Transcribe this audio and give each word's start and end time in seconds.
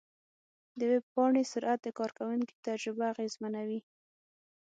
د 0.77 0.79
ویب 0.91 1.05
پاڼې 1.13 1.43
سرعت 1.51 1.79
د 1.83 1.87
کارونکي 1.97 2.55
تجربه 2.67 3.03
اغېزمنوي. 3.13 3.79